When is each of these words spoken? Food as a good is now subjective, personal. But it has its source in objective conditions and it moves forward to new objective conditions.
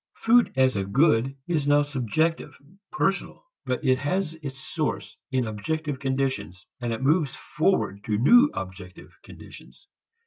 Food 0.15 0.51
as 0.55 0.75
a 0.75 0.83
good 0.83 1.37
is 1.47 1.67
now 1.67 1.83
subjective, 1.83 2.57
personal. 2.91 3.45
But 3.67 3.85
it 3.85 3.99
has 3.99 4.33
its 4.33 4.57
source 4.59 5.15
in 5.29 5.45
objective 5.45 5.99
conditions 5.99 6.65
and 6.79 6.91
it 6.91 7.03
moves 7.03 7.35
forward 7.35 8.03
to 8.05 8.17
new 8.17 8.49
objective 8.55 9.15
conditions. 9.21 9.87